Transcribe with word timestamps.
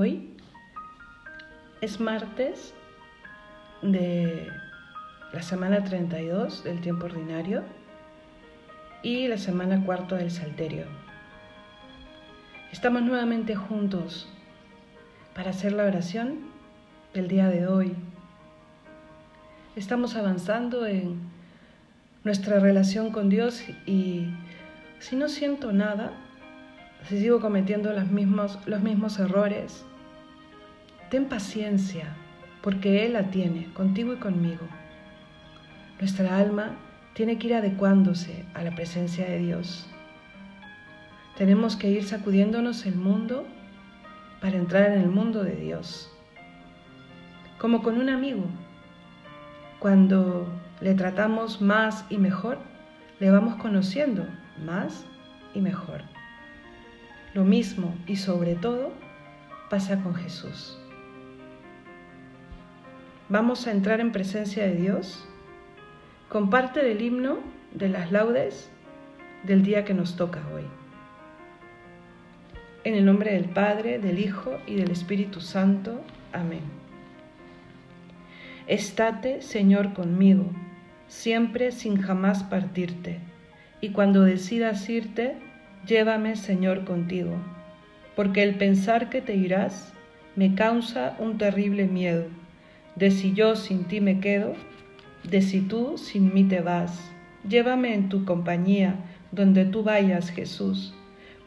Hoy 0.00 0.30
es 1.80 1.98
martes 1.98 2.72
de 3.82 4.46
la 5.32 5.42
semana 5.42 5.82
32 5.82 6.62
del 6.62 6.80
tiempo 6.80 7.06
ordinario 7.06 7.64
y 9.02 9.26
la 9.26 9.38
semana 9.38 9.84
cuarto 9.84 10.14
del 10.14 10.30
Salterio. 10.30 10.84
Estamos 12.70 13.02
nuevamente 13.02 13.56
juntos 13.56 14.28
para 15.34 15.50
hacer 15.50 15.72
la 15.72 15.86
oración 15.86 16.42
del 17.12 17.26
día 17.26 17.48
de 17.48 17.66
hoy. 17.66 17.96
Estamos 19.74 20.14
avanzando 20.14 20.86
en 20.86 21.18
nuestra 22.22 22.60
relación 22.60 23.10
con 23.10 23.30
Dios 23.30 23.64
y 23.84 24.28
si 25.00 25.16
no 25.16 25.28
siento 25.28 25.72
nada, 25.72 26.12
si 27.04 27.18
sigo 27.18 27.40
cometiendo 27.40 27.92
los 27.92 28.08
mismos, 28.08 28.58
los 28.66 28.82
mismos 28.82 29.18
errores, 29.18 29.84
ten 31.10 31.28
paciencia, 31.28 32.14
porque 32.62 33.06
Él 33.06 33.14
la 33.14 33.30
tiene, 33.30 33.72
contigo 33.72 34.12
y 34.12 34.16
conmigo. 34.16 34.66
Nuestra 36.00 36.36
alma 36.38 36.76
tiene 37.14 37.38
que 37.38 37.48
ir 37.48 37.54
adecuándose 37.54 38.44
a 38.54 38.62
la 38.62 38.74
presencia 38.74 39.26
de 39.26 39.38
Dios. 39.38 39.88
Tenemos 41.36 41.76
que 41.76 41.90
ir 41.90 42.04
sacudiéndonos 42.04 42.84
el 42.86 42.96
mundo 42.96 43.46
para 44.40 44.56
entrar 44.56 44.92
en 44.92 45.00
el 45.00 45.08
mundo 45.08 45.42
de 45.42 45.56
Dios. 45.56 46.12
Como 47.58 47.82
con 47.82 47.98
un 47.98 48.08
amigo. 48.08 48.44
Cuando 49.78 50.48
le 50.80 50.94
tratamos 50.94 51.60
más 51.60 52.04
y 52.08 52.18
mejor, 52.18 52.58
le 53.20 53.30
vamos 53.30 53.56
conociendo 53.56 54.26
más 54.64 55.04
y 55.54 55.60
mejor. 55.60 56.02
Lo 57.38 57.44
mismo 57.44 57.94
y 58.08 58.16
sobre 58.16 58.56
todo 58.56 58.90
pasa 59.70 60.02
con 60.02 60.16
Jesús. 60.16 60.76
Vamos 63.28 63.68
a 63.68 63.70
entrar 63.70 64.00
en 64.00 64.10
presencia 64.10 64.64
de 64.64 64.74
Dios 64.74 65.24
con 66.28 66.50
parte 66.50 66.82
del 66.82 67.00
himno 67.00 67.38
de 67.72 67.90
las 67.90 68.10
laudes 68.10 68.72
del 69.44 69.62
día 69.62 69.84
que 69.84 69.94
nos 69.94 70.16
toca 70.16 70.40
hoy. 70.52 70.64
En 72.82 72.96
el 72.96 73.04
nombre 73.04 73.34
del 73.34 73.44
Padre, 73.44 74.00
del 74.00 74.18
Hijo 74.18 74.58
y 74.66 74.74
del 74.74 74.90
Espíritu 74.90 75.40
Santo. 75.40 76.00
Amén. 76.32 76.62
Estate, 78.66 79.42
Señor, 79.42 79.92
conmigo, 79.92 80.50
siempre 81.06 81.70
sin 81.70 82.02
jamás 82.02 82.42
partirte, 82.42 83.20
y 83.80 83.90
cuando 83.90 84.24
decidas 84.24 84.90
irte, 84.90 85.36
llévame, 85.86 86.36
Señor, 86.36 86.84
contigo, 86.84 87.36
porque 88.16 88.42
el 88.42 88.56
pensar 88.56 89.10
que 89.10 89.20
te 89.20 89.34
irás 89.34 89.92
me 90.36 90.54
causa 90.54 91.16
un 91.18 91.38
terrible 91.38 91.86
miedo, 91.86 92.26
de 92.96 93.10
si 93.10 93.32
yo 93.32 93.56
sin 93.56 93.84
ti 93.84 94.00
me 94.00 94.20
quedo, 94.20 94.54
de 95.24 95.42
si 95.42 95.60
tú 95.60 95.98
sin 95.98 96.34
mí 96.34 96.44
te 96.44 96.60
vas. 96.60 97.10
Llévame 97.48 97.94
en 97.94 98.08
tu 98.08 98.24
compañía, 98.24 98.96
donde 99.32 99.64
tú 99.64 99.82
vayas, 99.82 100.30
Jesús 100.30 100.94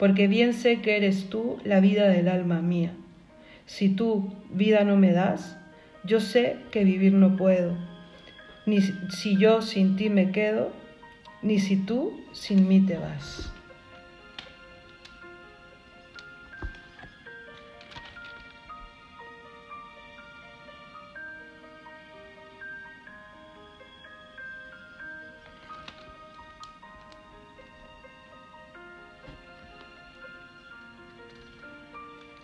porque 0.00 0.28
bien 0.28 0.54
sé 0.54 0.80
que 0.80 0.96
eres 0.96 1.28
tú 1.28 1.58
la 1.62 1.78
vida 1.78 2.08
del 2.08 2.28
alma 2.28 2.62
mía. 2.62 2.94
Si 3.66 3.90
tú 3.90 4.32
vida 4.50 4.82
no 4.82 4.96
me 4.96 5.12
das, 5.12 5.58
yo 6.04 6.20
sé 6.20 6.56
que 6.70 6.84
vivir 6.84 7.12
no 7.12 7.36
puedo, 7.36 7.76
ni 8.64 8.80
si 8.80 9.36
yo 9.36 9.60
sin 9.60 9.96
ti 9.96 10.08
me 10.08 10.32
quedo, 10.32 10.72
ni 11.42 11.58
si 11.58 11.76
tú 11.76 12.18
sin 12.32 12.66
mí 12.66 12.80
te 12.80 12.96
vas. 12.96 13.52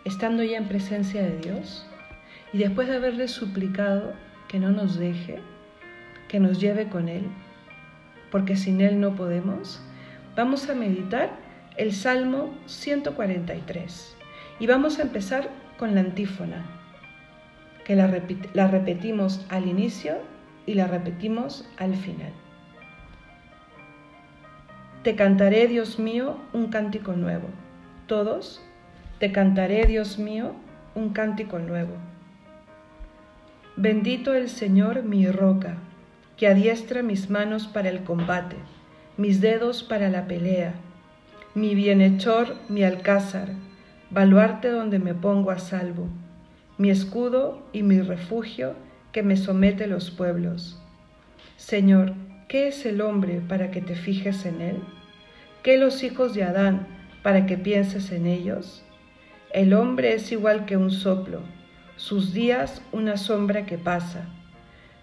Estando 0.07 0.45
ya 0.45 0.57
en 0.57 0.69
presencia 0.69 1.21
de 1.21 1.37
Dios 1.39 1.85
y 2.53 2.59
después 2.59 2.87
de 2.87 2.95
haberle 2.95 3.27
suplicado 3.27 4.13
que 4.47 4.61
no 4.61 4.71
nos 4.71 4.97
deje, 4.97 5.41
que 6.29 6.39
nos 6.39 6.61
lleve 6.61 6.89
con 6.89 7.09
Él, 7.09 7.25
porque 8.31 8.55
sin 8.55 8.81
Él 8.81 9.01
no 9.01 9.17
podemos, 9.17 9.83
vamos 10.37 10.71
a 10.71 10.75
meditar 10.75 11.31
el 11.77 11.93
Salmo 11.93 12.55
143 12.67 14.17
y 14.61 14.67
vamos 14.69 15.01
a 15.01 15.03
empezar 15.03 15.51
con 15.77 15.97
la 15.97 16.03
antífona, 16.03 16.65
que 17.85 17.97
la, 17.97 18.09
la 18.55 18.69
repetimos 18.69 19.45
al 19.49 19.67
inicio 19.67 20.19
y 20.67 20.75
la 20.75 20.87
repetimos 20.87 21.69
al 21.79 21.97
final. 21.97 22.33
Te 25.03 25.17
cantaré, 25.17 25.67
Dios 25.67 25.99
mío, 25.99 26.37
un 26.53 26.69
cántico 26.69 27.13
nuevo. 27.13 27.49
Todos 28.07 28.63
te 29.19 29.33
cantaré, 29.33 29.87
Dios 29.87 30.19
mío, 30.19 30.53
un 30.95 31.11
cántico 31.11 31.59
nuevo. 31.59 31.95
Bendito 33.77 34.35
el 34.35 34.49
Señor 34.49 35.05
mi 35.05 35.27
roca, 35.27 35.79
que 36.37 36.47
adiestra 36.47 37.03
mis 37.03 37.31
manos 37.31 37.67
para 37.67 37.89
el 37.89 38.05
combate, 38.05 38.57
mis 39.17 39.41
dedos 39.41 39.83
para 39.83 40.11
la 40.11 40.27
pelea, 40.27 40.75
mi 41.55 41.75
bienhechor, 41.75 42.57
mi 42.69 42.83
alcázar, 42.83 43.49
baluarte 44.11 44.69
donde 44.69 44.99
me 44.99 45.15
pongo 45.15 45.51
a 45.51 45.59
salvo, 45.59 46.09
mi 46.77 46.91
escudo 46.91 47.67
y 47.73 47.83
mi 47.83 48.01
refugio 48.03 48.75
que 49.13 49.23
me 49.23 49.39
somete 49.39 49.87
los 49.87 50.11
pueblos. 50.11 50.79
Señor, 51.57 52.13
¿qué 52.49 52.69
es 52.69 52.85
el 52.85 53.01
hombre 53.01 53.41
para 53.41 53.71
que 53.71 53.81
te 53.81 53.95
fijes 53.95 54.45
en 54.45 54.61
él? 54.61 54.83
¿Qué 55.63 55.79
los 55.79 56.03
hijos 56.03 56.35
de 56.35 56.45
Adán 56.45 56.87
para 57.23 57.47
que 57.47 57.57
pienses 57.57 58.13
en 58.13 58.27
ellos? 58.27 58.86
El 59.57 59.73
hombre 59.73 60.13
es 60.13 60.33
igual 60.33 60.67
que 60.67 60.77
un 60.77 60.91
soplo, 60.91 61.41
sus 61.97 62.35
días 62.35 62.83
una 62.93 63.17
sombra 63.17 63.65
que 63.65 63.79
pasa. 63.79 64.27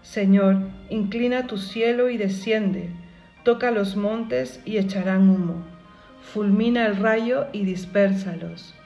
Señor, 0.00 0.58
inclina 0.90 1.48
tu 1.48 1.58
cielo 1.58 2.08
y 2.08 2.18
desciende, 2.18 2.90
toca 3.42 3.72
los 3.72 3.96
montes 3.96 4.60
y 4.64 4.76
echarán 4.76 5.28
humo. 5.28 5.64
Fulmina 6.22 6.86
el 6.86 6.98
rayo 6.98 7.48
y 7.52 7.64
dispérsalos. 7.64 8.76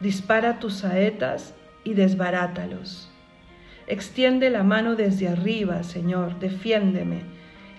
Dispara 0.00 0.60
tus 0.60 0.76
saetas 0.76 1.52
y 1.84 1.92
desbarátalos. 1.92 3.10
Extiende 3.86 4.48
la 4.48 4.62
mano 4.62 4.94
desde 4.94 5.28
arriba, 5.28 5.82
Señor, 5.82 6.38
defiéndeme. 6.38 7.20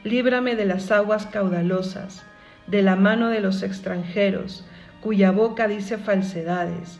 Líbrame 0.03 0.55
de 0.55 0.67
las 0.67 0.91
aguas 0.91 1.25
caudalosas, 1.25 2.23
de 2.67 2.83
la 2.83 2.95
mano 2.95 3.29
de 3.29 3.41
los 3.41 3.63
extranjeros, 3.63 4.67
cuya 5.01 5.31
boca 5.31 5.67
dice 5.67 5.97
falsedades 5.97 6.99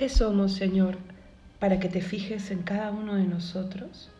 ¿Qué 0.00 0.08
somos, 0.08 0.54
Señor, 0.54 0.96
para 1.58 1.78
que 1.78 1.90
te 1.90 2.00
fijes 2.00 2.50
en 2.50 2.62
cada 2.62 2.90
uno 2.90 3.16
de 3.16 3.24
nosotros? 3.24 4.10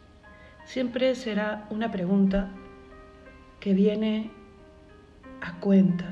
Siempre 0.67 1.15
será 1.15 1.67
una 1.71 1.91
pregunta 1.91 2.51
que 3.61 3.73
viene 3.73 4.31
a 5.41 5.59
cuenta 5.59 6.05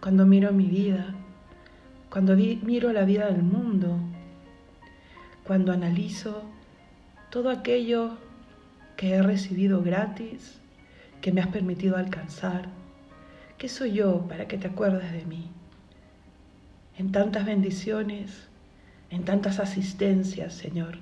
cuando 0.00 0.24
miro 0.24 0.52
mi 0.52 0.66
vida, 0.66 1.16
cuando 2.10 2.36
miro 2.36 2.92
la 2.92 3.04
vida 3.04 3.26
del 3.26 3.42
mundo, 3.42 3.98
cuando 5.42 5.72
analizo 5.72 6.44
todo 7.28 7.50
aquello 7.50 8.18
que 8.96 9.14
he 9.14 9.22
recibido 9.24 9.82
gratis, 9.82 10.60
que 11.20 11.32
me 11.32 11.40
has 11.40 11.48
permitido 11.48 11.96
alcanzar. 11.96 12.68
¿Qué 13.58 13.68
soy 13.68 13.94
yo 13.94 14.28
para 14.28 14.46
que 14.46 14.58
te 14.58 14.68
acuerdes 14.68 15.10
de 15.10 15.24
mí? 15.24 15.50
En 16.96 17.10
tantas 17.10 17.44
bendiciones, 17.46 18.46
en 19.10 19.24
tantas 19.24 19.58
asistencias, 19.58 20.54
Señor. 20.54 20.98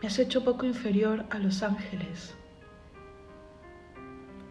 Me 0.00 0.08
has 0.08 0.18
hecho 0.18 0.44
poco 0.44 0.64
inferior 0.64 1.26
a 1.30 1.38
los 1.38 1.62
ángeles. 1.62 2.34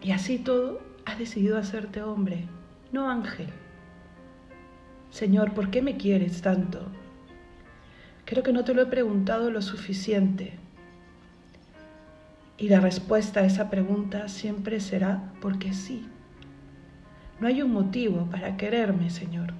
Y 0.01 0.11
así 0.11 0.37
todo 0.37 0.79
has 1.05 1.17
decidido 1.17 1.57
hacerte 1.57 2.03
hombre, 2.03 2.45
no 2.91 3.09
ángel. 3.09 3.47
Señor, 5.09 5.53
¿por 5.53 5.71
qué 5.71 5.81
me 5.81 5.97
quieres 5.97 6.41
tanto? 6.41 6.87
Creo 8.25 8.43
que 8.43 8.53
no 8.53 8.63
te 8.63 8.75
lo 8.75 8.83
he 8.83 8.85
preguntado 8.85 9.49
lo 9.49 9.61
suficiente. 9.63 10.53
Y 12.59 12.69
la 12.69 12.79
respuesta 12.79 13.39
a 13.39 13.45
esa 13.45 13.71
pregunta 13.71 14.27
siempre 14.27 14.79
será 14.79 15.31
porque 15.41 15.73
sí. 15.73 16.07
No 17.39 17.47
hay 17.47 17.63
un 17.63 17.71
motivo 17.71 18.27
para 18.29 18.55
quererme, 18.55 19.09
Señor. 19.09 19.53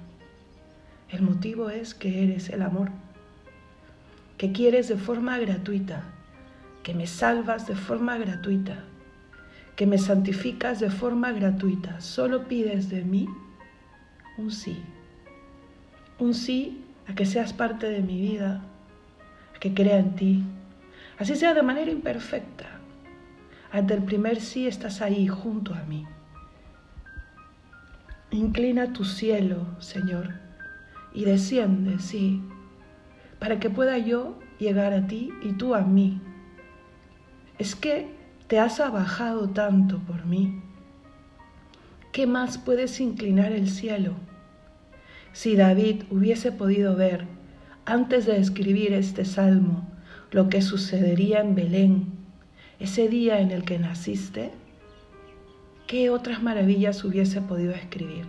El 1.12 1.22
motivo 1.22 1.70
es 1.70 1.94
que 1.94 2.22
eres 2.22 2.50
el 2.50 2.62
amor, 2.62 2.90
que 4.38 4.52
quieres 4.52 4.88
de 4.88 4.96
forma 4.96 5.38
gratuita, 5.38 6.04
que 6.84 6.94
me 6.94 7.06
salvas 7.06 7.66
de 7.66 7.74
forma 7.74 8.16
gratuita, 8.16 8.84
que 9.74 9.86
me 9.86 9.98
santificas 9.98 10.78
de 10.78 10.88
forma 10.88 11.32
gratuita. 11.32 12.00
Solo 12.00 12.46
pides 12.46 12.90
de 12.90 13.02
mí 13.02 13.28
un 14.38 14.52
sí. 14.52 14.82
Un 16.18 16.32
sí 16.32 16.84
a 17.08 17.14
que 17.14 17.26
seas 17.26 17.52
parte 17.52 17.90
de 17.90 18.02
mi 18.02 18.20
vida, 18.20 18.62
a 19.56 19.58
que 19.58 19.74
crea 19.74 19.98
en 19.98 20.14
ti, 20.14 20.44
así 21.18 21.34
sea 21.34 21.54
de 21.54 21.62
manera 21.62 21.90
imperfecta. 21.90 22.66
Ante 23.72 23.94
el 23.94 24.04
primer 24.04 24.40
sí 24.40 24.66
estás 24.66 25.00
ahí 25.02 25.26
junto 25.26 25.74
a 25.74 25.82
mí. 25.84 26.06
Inclina 28.30 28.92
tu 28.92 29.04
cielo, 29.04 29.66
Señor, 29.80 30.49
y 31.12 31.24
desciende, 31.24 31.98
sí, 31.98 32.42
para 33.38 33.58
que 33.58 33.70
pueda 33.70 33.98
yo 33.98 34.38
llegar 34.58 34.92
a 34.92 35.06
ti 35.06 35.30
y 35.42 35.52
tú 35.52 35.74
a 35.74 35.80
mí. 35.80 36.20
Es 37.58 37.74
que 37.74 38.08
te 38.46 38.58
has 38.58 38.80
abajado 38.80 39.50
tanto 39.50 39.98
por 39.98 40.26
mí. 40.26 40.62
¿Qué 42.12 42.26
más 42.26 42.58
puedes 42.58 43.00
inclinar 43.00 43.52
el 43.52 43.68
cielo? 43.68 44.14
Si 45.32 45.56
David 45.56 46.02
hubiese 46.10 46.50
podido 46.50 46.96
ver, 46.96 47.26
antes 47.84 48.26
de 48.26 48.38
escribir 48.38 48.92
este 48.92 49.24
salmo, 49.24 49.88
lo 50.32 50.48
que 50.48 50.62
sucedería 50.62 51.40
en 51.40 51.54
Belén, 51.54 52.12
ese 52.78 53.08
día 53.08 53.40
en 53.40 53.50
el 53.50 53.64
que 53.64 53.78
naciste, 53.78 54.50
¿qué 55.86 56.10
otras 56.10 56.42
maravillas 56.42 57.04
hubiese 57.04 57.40
podido 57.40 57.72
escribir? 57.72 58.24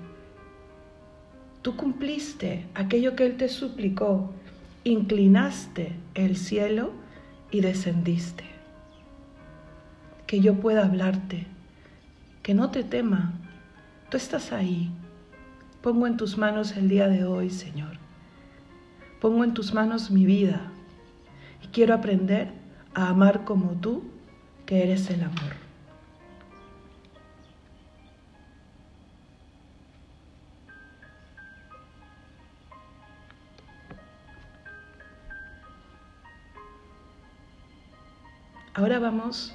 Tú 1.61 1.75
cumpliste 1.75 2.65
aquello 2.73 3.15
que 3.15 3.25
Él 3.25 3.37
te 3.37 3.47
suplicó, 3.47 4.31
inclinaste 4.83 5.95
el 6.15 6.35
cielo 6.35 6.91
y 7.51 7.61
descendiste. 7.61 8.45
Que 10.25 10.39
yo 10.39 10.55
pueda 10.55 10.85
hablarte, 10.85 11.45
que 12.41 12.55
no 12.55 12.71
te 12.71 12.83
tema, 12.83 13.33
tú 14.09 14.17
estás 14.17 14.51
ahí. 14.51 14.91
Pongo 15.83 16.07
en 16.07 16.17
tus 16.17 16.37
manos 16.37 16.75
el 16.77 16.89
día 16.89 17.07
de 17.07 17.25
hoy, 17.25 17.51
Señor. 17.51 17.97
Pongo 19.19 19.43
en 19.43 19.53
tus 19.53 19.73
manos 19.73 20.09
mi 20.09 20.25
vida 20.25 20.71
y 21.63 21.67
quiero 21.67 21.93
aprender 21.93 22.49
a 22.95 23.09
amar 23.09 23.43
como 23.45 23.71
tú, 23.73 24.03
que 24.65 24.81
eres 24.83 25.09
el 25.11 25.23
amor. 25.23 25.70
Ahora 38.73 38.99
vamos 38.99 39.53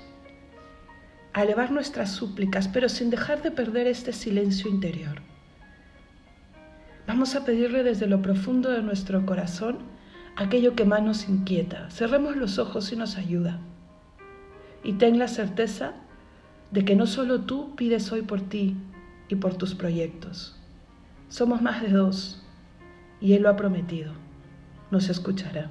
a 1.33 1.43
elevar 1.43 1.71
nuestras 1.71 2.13
súplicas, 2.13 2.69
pero 2.69 2.89
sin 2.91 3.09
dejar 3.09 3.43
de 3.43 3.51
perder 3.51 3.87
este 3.87 4.13
silencio 4.13 4.71
interior. 4.71 5.23
Vamos 7.07 7.35
a 7.35 7.45
pedirle 7.45 7.83
desde 7.83 8.07
lo 8.07 8.21
profundo 8.21 8.71
de 8.71 8.83
nuestro 8.83 9.25
corazón 9.25 9.79
aquello 10.37 10.75
que 10.75 10.85
más 10.85 11.03
nos 11.03 11.29
inquieta. 11.31 11.89
Cerremos 11.91 12.37
los 12.37 12.59
ojos 12.59 12.93
y 12.93 12.97
nos 12.97 13.17
ayuda. 13.17 13.59
Y 14.85 14.95
ten 14.95 15.19
la 15.19 15.29
certeza 15.29 15.95
de 16.71 16.85
que 16.85 16.95
no 16.95 17.07
solo 17.07 17.41
tú 17.41 17.75
pides 17.75 18.13
hoy 18.13 18.21
por 18.21 18.43
ti 18.43 18.77
y 19.29 19.37
por 19.37 19.55
tus 19.55 19.75
proyectos. 19.75 20.61
Somos 21.31 21.63
más 21.63 21.81
de 21.81 21.89
dos 21.89 22.43
y 23.21 23.33
Él 23.33 23.45
lo 23.45 23.49
ha 23.49 23.57
prometido. 23.57 24.13
Nos 24.91 25.09
escuchará. 25.09 25.71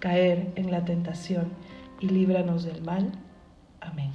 caer 0.00 0.52
en 0.56 0.70
la 0.70 0.84
tentación 0.84 1.52
y 2.00 2.08
líbranos 2.08 2.64
del 2.64 2.82
mal. 2.82 3.12
Amén. 3.80 4.10